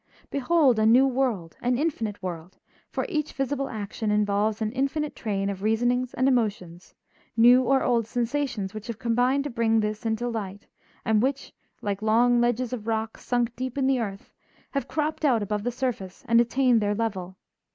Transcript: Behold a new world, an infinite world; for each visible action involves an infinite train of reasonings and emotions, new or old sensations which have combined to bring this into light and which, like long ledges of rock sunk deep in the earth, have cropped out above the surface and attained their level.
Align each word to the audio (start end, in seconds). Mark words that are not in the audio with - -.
Behold 0.31 0.79
a 0.79 0.85
new 0.87 1.05
world, 1.05 1.55
an 1.61 1.77
infinite 1.77 2.23
world; 2.23 2.57
for 2.89 3.05
each 3.07 3.33
visible 3.33 3.69
action 3.69 4.09
involves 4.09 4.59
an 4.59 4.71
infinite 4.71 5.15
train 5.15 5.47
of 5.47 5.61
reasonings 5.61 6.11
and 6.15 6.27
emotions, 6.27 6.95
new 7.37 7.61
or 7.61 7.83
old 7.83 8.07
sensations 8.07 8.73
which 8.73 8.87
have 8.87 8.97
combined 8.97 9.43
to 9.43 9.51
bring 9.51 9.79
this 9.79 10.03
into 10.03 10.27
light 10.27 10.65
and 11.05 11.21
which, 11.21 11.53
like 11.83 12.01
long 12.01 12.41
ledges 12.41 12.73
of 12.73 12.87
rock 12.87 13.15
sunk 13.19 13.55
deep 13.55 13.77
in 13.77 13.85
the 13.85 13.99
earth, 13.99 14.33
have 14.71 14.87
cropped 14.87 15.23
out 15.23 15.43
above 15.43 15.61
the 15.61 15.71
surface 15.71 16.25
and 16.27 16.41
attained 16.41 16.81
their 16.81 16.95
level. 16.95 17.37